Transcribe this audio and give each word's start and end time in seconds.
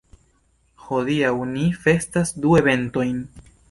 Hodiaŭ 0.85 1.31
ni 1.53 1.69
festas 1.87 2.37
du 2.43 2.61
eventojn. 2.65 3.27